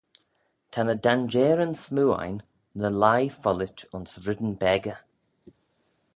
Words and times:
Ta 0.71 0.81
ny 0.83 0.95
danjeyryn 1.05 1.75
smoo 1.83 2.09
ain 2.23 2.37
ny 2.79 2.89
lhie 3.01 3.35
follit 3.41 3.79
ayns 3.95 4.11
reddyn 4.25 4.53
beggey. 4.61 4.99